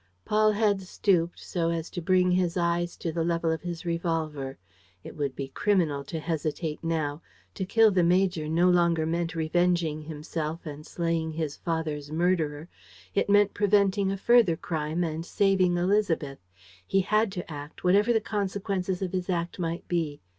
[0.25, 4.57] Paul had stooped, so as to bring his eyes to the level of his revolver.
[5.03, 7.21] It would be criminal to hesitate now.
[7.53, 12.67] To kill the major no longer meant revenging himself and slaying his father's murderer:
[13.13, 16.37] it meant preventing a further crime and saving Élisabeth.
[16.87, 20.19] He had to act, whatever the consequences of his act might be.